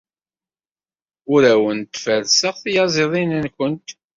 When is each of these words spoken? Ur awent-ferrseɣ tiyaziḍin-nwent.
Ur 1.33 1.41
awent-ferrseɣ 1.53 2.55
tiyaziḍin-nwent. 2.61 3.87